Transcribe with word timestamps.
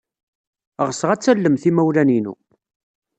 Ɣseɣ 0.87 1.09
ad 1.11 1.21
tallemt 1.21 1.63
imawlan-inu. 1.69 2.33